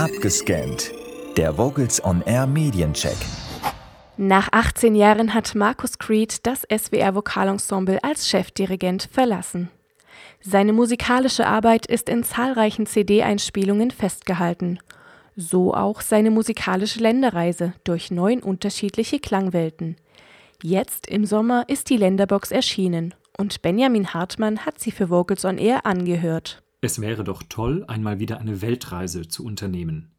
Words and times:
Abgescannt. 0.00 0.92
Der 1.36 1.58
Vocals 1.58 2.02
on 2.02 2.22
Air 2.22 2.46
Mediencheck. 2.46 3.18
Nach 4.16 4.48
18 4.50 4.94
Jahren 4.94 5.34
hat 5.34 5.54
Markus 5.54 5.98
Creed 5.98 6.46
das 6.46 6.62
SWR 6.74 7.14
Vokalensemble 7.14 8.02
als 8.02 8.26
Chefdirigent 8.26 9.10
verlassen. 9.12 9.68
Seine 10.40 10.72
musikalische 10.72 11.46
Arbeit 11.46 11.84
ist 11.84 12.08
in 12.08 12.24
zahlreichen 12.24 12.86
CD-Einspielungen 12.86 13.90
festgehalten. 13.90 14.78
So 15.36 15.74
auch 15.74 16.00
seine 16.00 16.30
musikalische 16.30 17.00
Länderreise 17.00 17.74
durch 17.84 18.10
neun 18.10 18.42
unterschiedliche 18.42 19.18
Klangwelten. 19.18 19.96
Jetzt 20.62 21.08
im 21.08 21.26
Sommer 21.26 21.64
ist 21.68 21.90
die 21.90 21.98
Länderbox 21.98 22.52
erschienen 22.52 23.12
und 23.36 23.60
Benjamin 23.60 24.14
Hartmann 24.14 24.64
hat 24.64 24.80
sie 24.80 24.92
für 24.92 25.10
Vocals 25.10 25.44
on 25.44 25.58
Air 25.58 25.84
angehört. 25.84 26.62
Es 26.80 27.00
wäre 27.00 27.24
doch 27.24 27.42
toll, 27.48 27.84
einmal 27.88 28.18
wieder 28.20 28.38
eine 28.38 28.62
Weltreise 28.62 29.28
zu 29.28 29.44
unternehmen. 29.44 30.10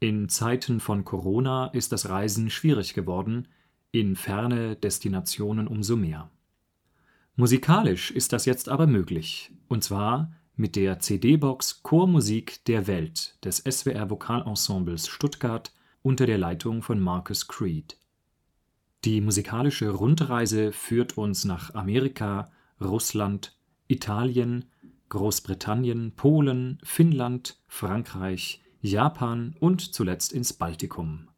In 0.00 0.28
Zeiten 0.28 0.78
von 0.78 1.04
Corona 1.04 1.66
ist 1.68 1.90
das 1.90 2.08
Reisen 2.08 2.50
schwierig 2.50 2.94
geworden, 2.94 3.48
in 3.90 4.14
ferne 4.14 4.76
Destinationen 4.76 5.66
umso 5.66 5.96
mehr. 5.96 6.30
Musikalisch 7.34 8.10
ist 8.10 8.32
das 8.32 8.44
jetzt 8.44 8.68
aber 8.68 8.86
möglich, 8.86 9.50
und 9.66 9.82
zwar 9.82 10.32
mit 10.54 10.76
der 10.76 11.00
CD-Box 11.00 11.82
Chormusik 11.82 12.64
der 12.66 12.86
Welt 12.86 13.38
des 13.44 13.58
SWR 13.58 14.10
Vokalensembles 14.10 15.08
Stuttgart 15.08 15.72
unter 16.02 16.26
der 16.26 16.38
Leitung 16.38 16.82
von 16.82 17.00
Marcus 17.00 17.48
Creed. 17.48 17.96
Die 19.04 19.20
musikalische 19.20 19.90
Rundreise 19.90 20.72
führt 20.72 21.16
uns 21.16 21.44
nach 21.44 21.74
Amerika, 21.74 22.50
Russland, 22.80 23.56
Italien, 23.86 24.64
Großbritannien, 25.08 26.12
Polen, 26.12 26.78
Finnland, 26.82 27.58
Frankreich, 27.66 28.62
Japan 28.80 29.56
und 29.58 29.94
zuletzt 29.94 30.32
ins 30.32 30.52
Baltikum. 30.52 31.28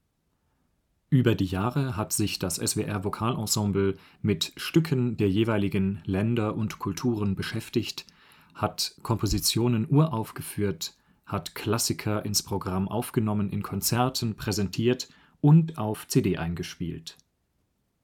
Über 1.09 1.35
die 1.35 1.47
Jahre 1.47 1.97
hat 1.97 2.13
sich 2.13 2.39
das 2.39 2.57
SWR 2.57 3.03
Vokalensemble 3.03 3.97
mit 4.23 4.53
Stücken 4.57 5.17
der 5.17 5.29
jeweiligen 5.29 6.03
Länder 6.05 6.55
und 6.55 6.79
Kulturen 6.79 7.35
beschäftigt, 7.35 8.07
hat 8.55 8.95
Kompositionen 9.03 9.89
uraufgeführt, 9.91 10.95
hat 11.27 11.55
Klassiker 11.55 12.25
ins 12.25 12.43
Programm 12.43 12.89
aufgenommen, 12.89 13.51
in 13.51 13.63
Konzerten 13.63 14.37
präsentiert 14.37 15.09
und 15.41 15.79
auf 15.79 16.07
CD 16.07 16.37
eingespielt. 16.37 17.17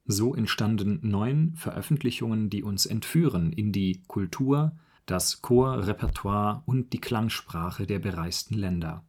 So 0.04 0.34
entstanden 0.34 1.00
neun 1.02 1.54
Veröffentlichungen, 1.56 2.48
die 2.50 2.62
uns 2.62 2.86
entführen 2.86 3.52
in 3.52 3.72
die 3.72 4.02
Kultur, 4.06 4.72
das 5.06 5.40
Chorrepertoire 5.40 6.62
und 6.66 6.92
die 6.92 7.00
Klangsprache 7.00 7.86
der 7.86 8.00
bereisten 8.00 8.54
Länder. 8.54 9.04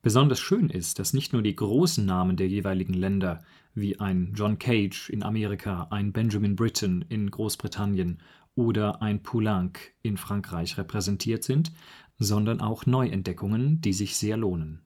Besonders 0.00 0.40
schön 0.40 0.70
ist, 0.70 0.98
dass 0.98 1.12
nicht 1.12 1.32
nur 1.32 1.42
die 1.42 1.56
großen 1.56 2.06
Namen 2.06 2.36
der 2.36 2.48
jeweiligen 2.48 2.94
Länder, 2.94 3.42
wie 3.74 3.98
ein 3.98 4.32
John 4.34 4.58
Cage 4.58 5.10
in 5.10 5.22
Amerika, 5.22 5.88
ein 5.90 6.12
Benjamin 6.12 6.56
Britten 6.56 7.02
in 7.08 7.30
Großbritannien 7.30 8.18
oder 8.54 9.02
ein 9.02 9.22
Poulenc 9.22 9.92
in 10.02 10.16
Frankreich 10.16 10.78
repräsentiert 10.78 11.44
sind, 11.44 11.72
sondern 12.18 12.60
auch 12.60 12.86
Neuentdeckungen, 12.86 13.80
die 13.80 13.92
sich 13.92 14.16
sehr 14.16 14.36
lohnen. 14.36 14.82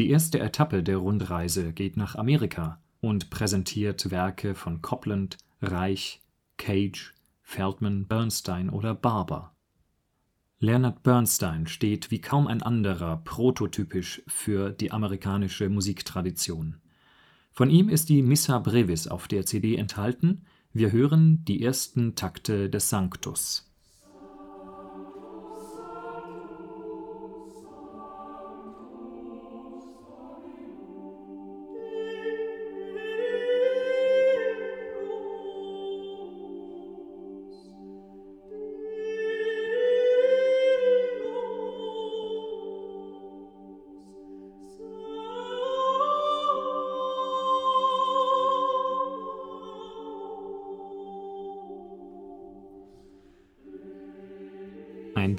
Die 0.00 0.10
erste 0.10 0.40
Etappe 0.40 0.82
der 0.82 0.96
Rundreise 0.96 1.72
geht 1.72 1.96
nach 1.96 2.14
Amerika 2.16 2.80
und 3.00 3.30
präsentiert 3.30 4.10
Werke 4.10 4.54
von 4.54 4.80
Copland, 4.80 5.38
Reich, 5.60 6.20
Cage, 6.56 7.14
Feldman, 7.42 8.06
Bernstein 8.06 8.70
oder 8.70 8.94
Barber. 8.94 9.54
Leonard 10.58 11.02
Bernstein 11.02 11.66
steht 11.66 12.10
wie 12.10 12.20
kaum 12.20 12.46
ein 12.46 12.62
anderer 12.62 13.16
prototypisch 13.18 14.22
für 14.26 14.70
die 14.70 14.92
amerikanische 14.92 15.68
Musiktradition. 15.68 16.76
Von 17.50 17.68
ihm 17.68 17.88
ist 17.88 18.08
die 18.08 18.22
Missa 18.22 18.58
Brevis 18.58 19.08
auf 19.08 19.28
der 19.28 19.44
CD 19.44 19.76
enthalten. 19.76 20.46
Wir 20.72 20.92
hören 20.92 21.44
die 21.44 21.62
ersten 21.62 22.14
Takte 22.14 22.70
des 22.70 22.88
Sanctus 22.88 23.71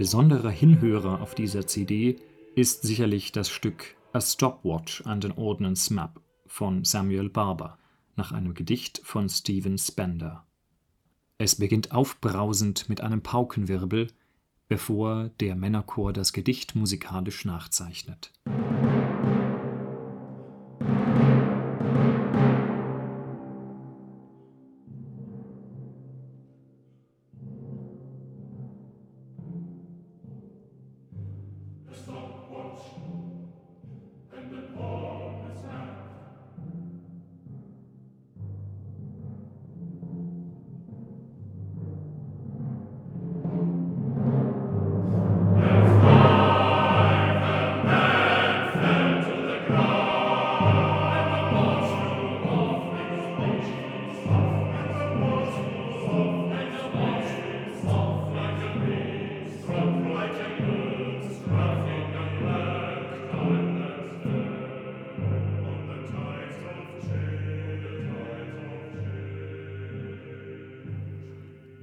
besonderer 0.04 0.50
Hinhörer 0.50 1.22
auf 1.22 1.34
dieser 1.34 1.66
CD 1.66 2.18
ist 2.56 2.82
sicherlich 2.82 3.32
das 3.32 3.50
Stück 3.50 3.96
A 4.12 4.20
Stopwatch 4.20 5.02
and 5.06 5.24
an 5.24 5.32
Ordnance 5.32 5.94
Map 5.94 6.20
von 6.46 6.84
Samuel 6.84 7.30
Barber 7.30 7.78
nach 8.18 8.34
einem 8.34 8.54
Gedicht 8.54 9.00
von 9.06 9.30
Stephen 9.30 9.78
Spender. 9.78 10.46
Es 11.38 11.56
beginnt 11.56 11.94
aufbrausend 11.94 12.90
mit 12.90 13.00
einem 13.00 13.22
Paukenwirbel, 13.22 14.08
bevor 14.68 15.30
der 15.40 15.56
Männerchor 15.56 16.12
das 16.12 16.34
Gedicht 16.34 16.76
musikalisch 16.76 17.46
nachzeichnet 17.46 18.34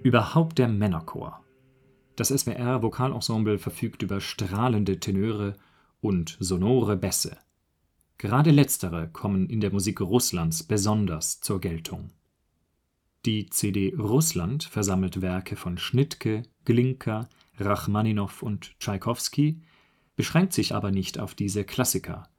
Überhaupt 0.03 0.57
der 0.59 0.69
Männerchor. 0.69 1.45
Das 2.17 2.29
SWR 2.29 2.83
Vokalensemble 2.83 3.59
verfügt 3.59 4.03
über 4.03 4.21
strahlende 4.23 4.99
Tenöre 4.99 5.57
und 6.01 6.39
sonore 6.41 6.97
Bässe. 6.97 7.37
Gerade 8.17 8.51
letztere 8.51 9.09
kommen 9.09 9.51
in 9.51 9.61
der 9.61 9.71
Musik 9.71 10.01
Russlands 10.01 10.63
besonders 10.63 11.41
zur 11.43 11.61
Geltung. 11.61 12.13
Die 13.27 13.51
CD 13.51 13.95
Russland 13.95 14.65
versammelt 14.65 15.21
Werke 15.21 15.55
von 15.57 15.77
Schnittke, 15.77 16.45
Glinka, 16.65 17.29
Rachmaninow 17.59 18.43
und 18.43 18.79
Tschaikowski, 18.81 19.61
beschränkt 20.17 20.55
sich 20.55 20.75
aber 20.75 20.91
nicht 20.91 21.19
auf 21.19 21.35
diese 21.35 21.65
Klassiker. 21.65 22.31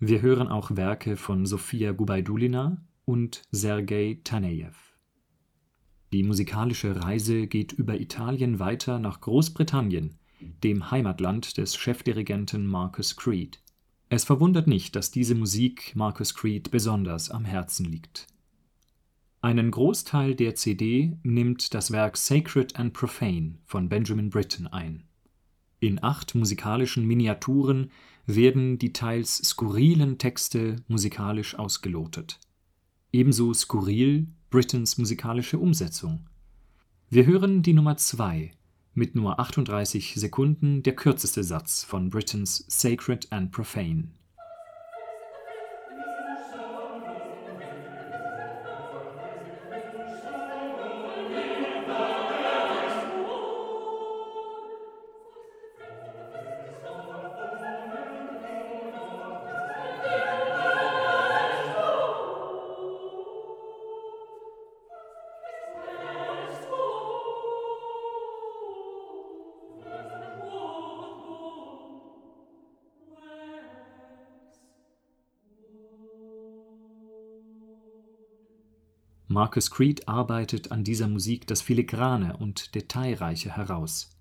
Wir 0.00 0.22
hören 0.22 0.48
auch 0.48 0.74
Werke 0.74 1.16
von 1.16 1.46
Sofia 1.46 1.92
Gubaidulina 1.92 2.78
und 3.04 3.42
Sergei 3.52 4.18
Tanejew 4.24 4.85
die 6.12 6.22
musikalische 6.22 7.02
Reise 7.02 7.46
geht 7.46 7.72
über 7.72 8.00
Italien 8.00 8.58
weiter 8.58 8.98
nach 8.98 9.20
Großbritannien, 9.20 10.14
dem 10.62 10.90
Heimatland 10.90 11.56
des 11.56 11.76
Chefdirigenten 11.76 12.66
Marcus 12.66 13.16
Creed. 13.16 13.60
Es 14.08 14.24
verwundert 14.24 14.68
nicht, 14.68 14.94
dass 14.94 15.10
diese 15.10 15.34
Musik 15.34 15.96
Marcus 15.96 16.34
Creed 16.34 16.70
besonders 16.70 17.30
am 17.30 17.44
Herzen 17.44 17.86
liegt. 17.86 18.28
Einen 19.40 19.70
Großteil 19.70 20.34
der 20.34 20.54
CD 20.54 21.16
nimmt 21.22 21.74
das 21.74 21.90
Werk 21.90 22.16
Sacred 22.16 22.76
and 22.76 22.92
Profane 22.92 23.58
von 23.64 23.88
Benjamin 23.88 24.30
Britten 24.30 24.66
ein. 24.66 25.04
In 25.80 26.02
acht 26.02 26.34
musikalischen 26.34 27.06
Miniaturen 27.06 27.90
werden 28.26 28.78
die 28.78 28.92
teils 28.92 29.36
skurrilen 29.36 30.18
Texte 30.18 30.76
musikalisch 30.88 31.56
ausgelotet. 31.56 32.40
Ebenso 33.12 33.52
skurril 33.54 34.28
Brittens 34.48 34.96
musikalische 34.96 35.58
Umsetzung. 35.58 36.28
Wir 37.10 37.26
hören 37.26 37.62
die 37.62 37.72
Nummer 37.72 37.96
2 37.96 38.52
mit 38.94 39.16
nur 39.16 39.40
38 39.40 40.14
Sekunden 40.14 40.84
der 40.84 40.94
kürzeste 40.94 41.42
Satz 41.42 41.82
von 41.82 42.10
Britons 42.10 42.64
Sacred 42.68 43.32
and 43.32 43.50
Profane. 43.50 44.12
Marcus 79.36 79.70
Creed 79.70 80.08
arbeitet 80.08 80.72
an 80.72 80.82
dieser 80.82 81.08
Musik 81.08 81.46
das 81.46 81.60
Filigrane 81.60 82.38
und 82.38 82.74
Detailreiche 82.74 83.54
heraus. 83.54 84.16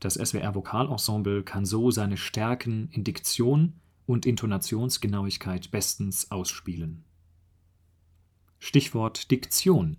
Das 0.00 0.14
SWR 0.14 0.56
Vokalensemble 0.56 1.44
kann 1.44 1.64
so 1.64 1.92
seine 1.92 2.16
Stärken 2.16 2.88
in 2.90 3.04
Diktion 3.04 3.74
und 4.06 4.26
Intonationsgenauigkeit 4.26 5.70
bestens 5.70 6.32
ausspielen. 6.32 7.04
Stichwort 8.58 9.30
Diktion: 9.30 9.98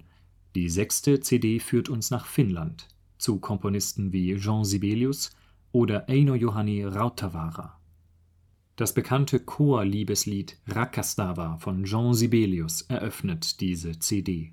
Die 0.53 0.67
sechste 0.67 1.21
CD 1.21 1.61
führt 1.61 1.87
uns 1.87 2.11
nach 2.11 2.25
Finnland, 2.25 2.89
zu 3.17 3.39
Komponisten 3.39 4.11
wie 4.11 4.35
Jean 4.35 4.65
Sibelius 4.65 5.29
oder 5.71 6.09
Eino 6.09 6.35
Juhani 6.35 6.83
Rautavaara. 6.83 7.79
Das 8.75 8.93
bekannte 8.93 9.39
Chorliebeslied 9.39 10.57
Rakastava 10.67 11.57
von 11.57 11.85
Jean 11.85 12.13
Sibelius 12.13 12.81
eröffnet 12.81 13.61
diese 13.61 13.97
CD 13.97 14.51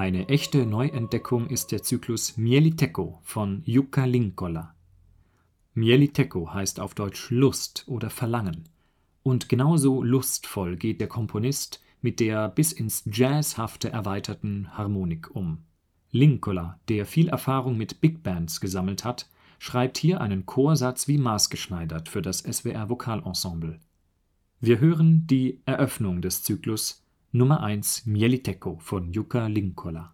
Eine 0.00 0.30
echte 0.30 0.64
Neuentdeckung 0.64 1.46
ist 1.48 1.72
der 1.72 1.82
Zyklus 1.82 2.38
Mieliteko 2.38 3.20
von 3.22 3.60
Jukka 3.66 4.06
Linkola. 4.06 4.74
Mieliteko 5.74 6.54
heißt 6.54 6.80
auf 6.80 6.94
Deutsch 6.94 7.28
Lust 7.28 7.84
oder 7.86 8.08
Verlangen. 8.08 8.64
Und 9.22 9.50
genauso 9.50 10.02
lustvoll 10.02 10.78
geht 10.78 11.02
der 11.02 11.08
Komponist 11.08 11.82
mit 12.00 12.18
der 12.18 12.48
bis 12.48 12.72
ins 12.72 13.02
Jazzhafte 13.12 13.90
erweiterten 13.90 14.74
Harmonik 14.74 15.36
um. 15.36 15.66
Linkola, 16.12 16.80
der 16.88 17.04
viel 17.04 17.28
Erfahrung 17.28 17.76
mit 17.76 18.00
Big 18.00 18.22
Bands 18.22 18.62
gesammelt 18.62 19.04
hat, 19.04 19.28
schreibt 19.58 19.98
hier 19.98 20.22
einen 20.22 20.46
Chorsatz 20.46 21.08
wie 21.08 21.18
maßgeschneidert 21.18 22.08
für 22.08 22.22
das 22.22 22.38
SWR 22.38 22.88
Vokalensemble. 22.88 23.78
Wir 24.60 24.80
hören 24.80 25.26
die 25.26 25.60
Eröffnung 25.66 26.22
des 26.22 26.42
Zyklus 26.42 27.04
Nummer 27.32 27.62
1 27.62 28.06
Mieliteko 28.06 28.78
von 28.80 29.12
Jukka 29.12 29.46
Linkola 29.46 30.12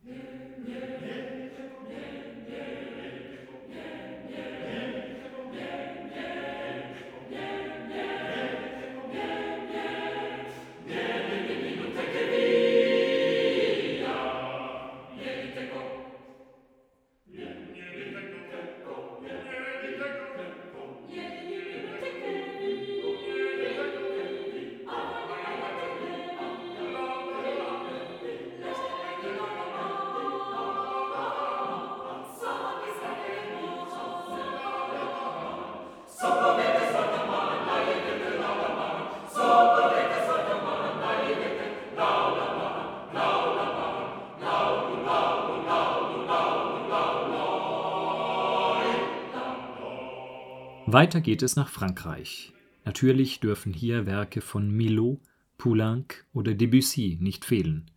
Weiter 50.89 51.21
geht 51.21 51.43
es 51.43 51.57
nach 51.57 51.69
Frankreich. 51.69 52.53
Natürlich 52.85 53.41
dürfen 53.41 53.73
hier 53.73 54.07
Werke 54.07 54.41
von 54.41 54.71
Milhaud, 54.71 55.19
Poulenc 55.59 56.25
oder 56.33 56.55
Debussy 56.55 57.19
nicht 57.21 57.45
fehlen. 57.45 57.91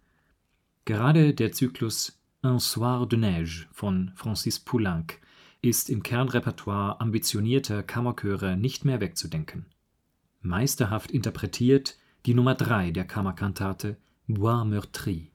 Gerade 0.86 1.36
der 1.36 1.52
Zyklus 1.52 2.20
Un 2.42 2.58
soir 2.58 3.08
de 3.08 3.20
neige 3.20 3.68
von 3.72 4.12
Francis 4.16 4.60
Poulenc 4.60 5.20
ist 5.62 5.92
im 5.92 6.02
Kernrepertoire 6.02 7.00
ambitionierter 7.00 7.84
Kammerchöre 7.84 8.58
nicht 8.58 8.86
mehr 8.86 9.00
wegzudenken. 9.02 9.68
Meisterhaft 10.42 11.12
interpretiert 11.12 11.96
die 12.26 12.34
Nummer 12.34 12.56
3 12.56 12.90
der 12.90 13.06
Kammerkantate 13.06 13.98
Bois 14.28 14.66
meurtri 14.66 15.29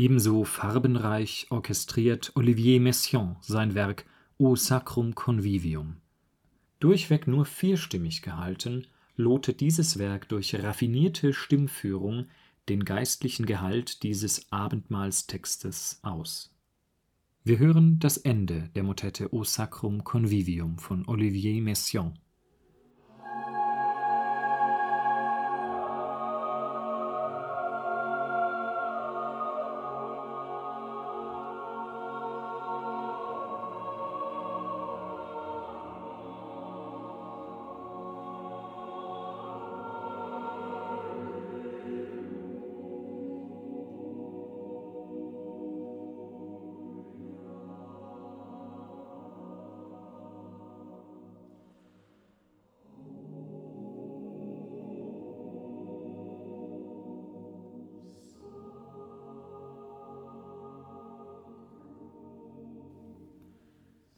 Ebenso 0.00 0.44
farbenreich 0.44 1.48
orchestriert 1.50 2.32
Olivier 2.34 2.80
Messiaen 2.80 3.36
sein 3.42 3.74
Werk 3.74 4.06
O 4.38 4.56
Sacrum 4.56 5.14
Convivium. 5.14 5.96
Durchweg 6.78 7.26
nur 7.26 7.44
vierstimmig 7.44 8.22
gehalten, 8.22 8.86
lotet 9.16 9.60
dieses 9.60 9.98
Werk 9.98 10.26
durch 10.30 10.54
raffinierte 10.54 11.34
Stimmführung 11.34 12.28
den 12.70 12.86
geistlichen 12.86 13.44
Gehalt 13.44 14.02
dieses 14.02 14.50
Abendmahlstextes 14.50 16.00
aus. 16.00 16.50
Wir 17.44 17.58
hören 17.58 17.98
das 17.98 18.16
Ende 18.16 18.70
der 18.74 18.84
Motette 18.84 19.34
O 19.34 19.44
Sacrum 19.44 20.02
Convivium 20.02 20.78
von 20.78 21.06
Olivier 21.08 21.60
Messiaen 21.60 22.14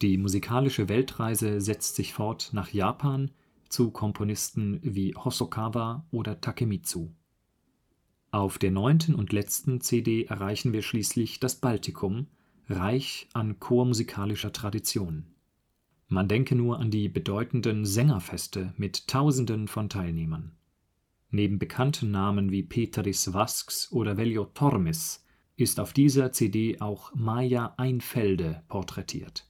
Die 0.03 0.19
musikalische 0.19 0.89
Weltreise 0.89 1.61
setzt 1.61 1.95
sich 1.95 2.13
fort 2.13 2.51
nach 2.53 2.71
Japan 2.71 3.31
zu 3.69 3.93
Komponisten 3.93 4.81
wie 4.83 5.15
Hosokawa 5.15 6.05
oder 6.11 6.41
Takemitsu. 6.41 7.13
Auf 8.33 8.59
der 8.59 8.73
neunten 8.73 9.15
und 9.15 9.33
letzten 9.33 9.81
CD 9.81 10.25
erreichen 10.25 10.73
wir 10.73 10.83
schließlich 10.83 11.39
das 11.39 11.61
Baltikum, 11.61 12.27
reich 12.69 13.29
an 13.33 13.61
chormusikalischer 13.61 14.53
Tradition. 14.53 15.27
Man 16.09 16.27
denke 16.27 16.57
nur 16.57 16.81
an 16.81 16.91
die 16.91 17.09
bedeutenden 17.09 17.85
Sängerfeste 17.85 18.75
mit 18.77 19.07
Tausenden 19.07 19.69
von 19.69 19.89
Teilnehmern. 19.89 20.51
Neben 21.31 21.61
bekannten 21.61 22.11
Namen 22.11 22.51
wie 22.51 22.65
Peteris 22.65 23.33
Vasks 23.33 23.93
oder 23.93 24.17
Veljo 24.17 24.47
Tormis 24.47 25.25
ist 25.57 25.79
auf 25.79 25.93
dieser 25.93 26.33
CD 26.33 26.81
auch 26.81 27.15
Maja 27.15 27.75
Einfelde 27.77 28.65
porträtiert. 28.67 29.47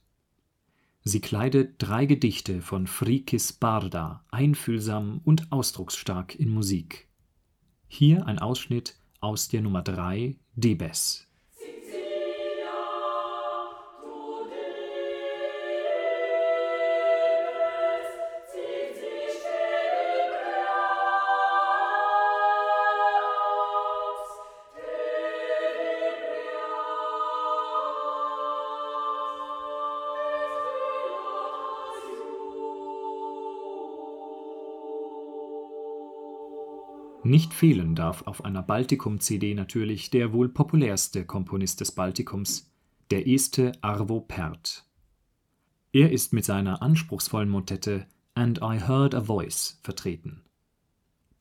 Sie 1.05 1.19
kleidet 1.19 1.75
drei 1.79 2.05
Gedichte 2.05 2.61
von 2.61 2.87
Frikis 2.87 3.51
Barda 3.51 4.23
einfühlsam 4.31 5.19
und 5.25 5.51
ausdrucksstark 5.51 6.35
in 6.35 6.49
Musik. 6.49 7.09
Hier 7.89 8.25
ein 8.25 8.39
Ausschnitt 8.39 8.95
aus 9.19 9.49
der 9.49 9.61
Nummer 9.61 9.81
3 9.81 10.37
Debes 10.55 11.27
Nicht 37.25 37.53
fehlen 37.53 37.95
darf 37.95 38.23
auf 38.23 38.43
einer 38.43 38.61
Baltikum-CD 38.61 39.55
natürlich 39.55 40.09
der 40.09 40.33
wohl 40.33 40.49
populärste 40.49 41.25
Komponist 41.25 41.79
des 41.79 41.93
Baltikums, 41.93 42.69
der 43.11 43.27
Este 43.27 43.71
Arvo 43.81 44.19
Pärt. 44.19 44.85
Er 45.93 46.11
ist 46.11 46.33
mit 46.33 46.43
seiner 46.43 46.81
anspruchsvollen 46.81 47.49
Motette 47.49 48.07
And 48.33 48.59
I 48.61 48.79
Heard 48.79 49.15
a 49.15 49.21
Voice 49.21 49.79
vertreten. 49.83 50.41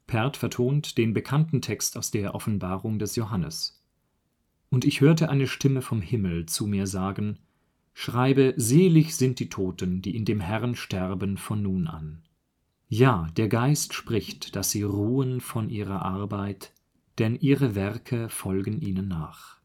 Pärt 0.06 0.36
vertont 0.36 0.98
den 0.98 1.14
bekannten 1.14 1.60
Text 1.60 1.96
aus 1.96 2.12
der 2.12 2.36
Offenbarung 2.36 3.00
des 3.00 3.16
Johannes. 3.16 3.82
Und 4.70 4.84
ich 4.84 5.00
hörte 5.00 5.30
eine 5.30 5.48
Stimme 5.48 5.82
vom 5.82 6.00
Himmel 6.00 6.46
zu 6.46 6.68
mir 6.68 6.86
sagen, 6.86 7.38
Schreibe, 7.92 8.54
selig 8.56 9.16
sind 9.16 9.40
die 9.40 9.48
Toten, 9.48 10.00
die 10.00 10.14
in 10.14 10.24
dem 10.24 10.40
Herrn 10.40 10.76
sterben 10.76 11.38
von 11.38 11.60
nun 11.60 11.88
an. 11.88 12.22
Ja, 12.94 13.26
der 13.38 13.49
Geist 13.49 13.94
spricht, 13.94 14.54
dass 14.54 14.70
sie 14.70 14.82
ruhen 14.82 15.40
von 15.40 15.70
ihrer 15.70 16.02
Arbeit, 16.02 16.75
denn 17.18 17.37
ihre 17.37 17.75
Werke 17.75 18.28
folgen 18.28 18.82
ihnen 18.82 19.08
nach 19.08 19.62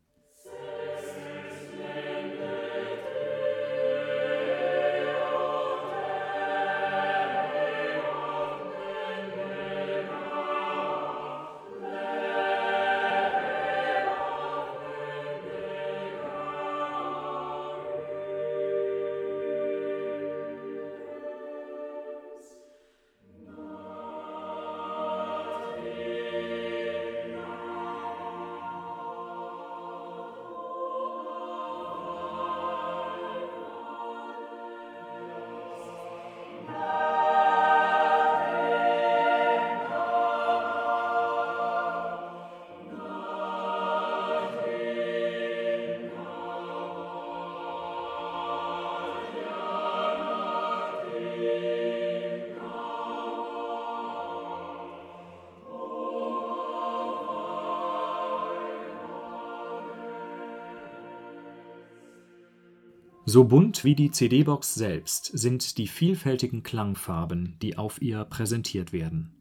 So 63.29 63.43
bunt 63.43 63.83
wie 63.83 63.93
die 63.93 64.09
CD-Box 64.09 64.73
selbst 64.73 65.25
sind 65.37 65.77
die 65.77 65.87
vielfältigen 65.87 66.63
Klangfarben, 66.63 67.57
die 67.61 67.77
auf 67.77 68.01
ihr 68.01 68.23
präsentiert 68.23 68.93
werden. 68.93 69.35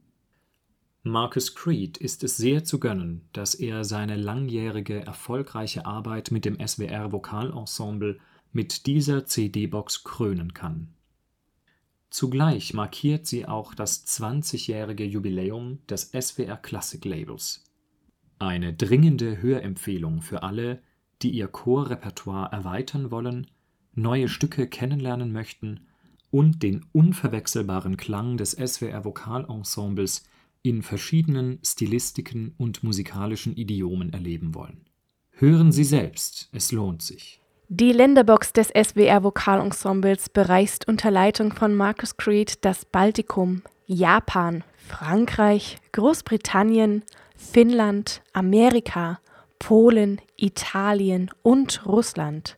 Marcus 1.05 1.55
Creed 1.55 1.97
ist 1.97 2.25
es 2.25 2.37
sehr 2.37 2.65
zu 2.65 2.81
gönnen, 2.81 3.29
dass 3.33 3.55
er 3.55 3.85
seine 3.85 4.17
langjährige 4.17 5.07
erfolgreiche 5.07 5.87
Arbeit 5.87 6.33
mit 6.33 6.45
dem 6.45 6.59
SWR 6.67 7.13
Vokalensemble 7.13 8.19
mit 8.51 8.87
dieser 8.87 9.25
CD-Box 9.25 10.03
krönen 10.03 10.53
kann. 10.53 10.89
Zugleich 12.11 12.75
markiert 12.75 13.29
sie 13.29 13.47
auch 13.47 13.73
das 13.73 14.05
20-jährige 14.05 15.05
Jubiläum 15.05 15.79
des 15.89 16.11
SWR 16.11 16.57
Classic 16.57 17.05
Labels. 17.05 17.63
Eine 18.41 18.75
dringende 18.75 19.41
Hörempfehlung 19.41 20.23
für 20.23 20.43
alle, 20.43 20.83
die 21.23 21.31
ihr 21.31 21.47
Chorrepertoire 21.47 22.51
erweitern 22.51 23.13
wollen 23.13 23.47
neue 23.97 24.29
Stücke 24.29 24.67
kennenlernen 24.69 25.33
möchten 25.33 25.81
und 26.31 26.63
den 26.63 26.85
unverwechselbaren 26.93 27.97
Klang 27.97 28.37
des 28.37 28.53
SWR 28.53 29.05
Vokalensembles 29.05 30.25
in 30.63 30.83
verschiedenen 30.83 31.61
Stilistiken 31.65 32.55
und 32.59 32.83
musikalischen 32.83 33.57
Idiomen 33.57 34.13
erleben 34.13 34.55
wollen. 34.55 34.87
Hören 35.31 35.71
Sie 35.71 35.85
selbst, 35.85 36.49
es 36.53 36.73
lohnt 36.73 37.03
sich. 37.03 37.41
Die 37.69 37.93
Länderbox 37.93 38.53
des 38.53 38.69
SWR 38.69 39.25
Vokalensembles 39.25 40.29
bereist 40.29 40.87
unter 40.89 41.11
Leitung 41.11 41.53
von 41.53 41.75
Marcus 41.75 42.17
Creed 42.17 42.65
das 42.65 42.85
Baltikum, 42.85 43.63
Japan, 43.87 44.63
Frankreich, 44.77 45.79
Großbritannien, 45.93 47.03
Finnland, 47.37 48.23
Amerika, 48.33 49.19
Polen, 49.59 50.21
Italien 50.37 51.31
und 51.43 51.85
Russland. 51.87 52.57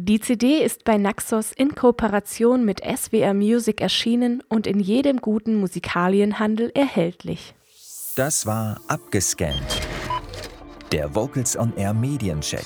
Die 0.00 0.20
CD 0.20 0.62
ist 0.62 0.84
bei 0.84 0.96
Naxos 0.96 1.50
in 1.50 1.74
Kooperation 1.74 2.64
mit 2.64 2.80
SWR 2.84 3.34
Music 3.34 3.80
erschienen 3.80 4.44
und 4.48 4.68
in 4.68 4.78
jedem 4.78 5.16
guten 5.16 5.56
Musikalienhandel 5.56 6.70
erhältlich. 6.72 7.52
Das 8.14 8.46
war 8.46 8.80
abgescannt. 8.86 9.80
Der 10.92 11.16
Vocals 11.16 11.58
on 11.58 11.72
Air 11.76 11.94
Mediencheck. 11.94 12.64